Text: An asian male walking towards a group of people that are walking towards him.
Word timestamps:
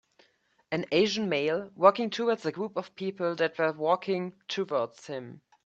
An 0.71 0.87
asian 0.91 1.29
male 1.29 1.69
walking 1.75 2.09
towards 2.09 2.43
a 2.47 2.51
group 2.51 2.75
of 2.75 2.95
people 2.95 3.35
that 3.35 3.59
are 3.59 3.71
walking 3.71 4.33
towards 4.47 5.05
him. 5.05 5.43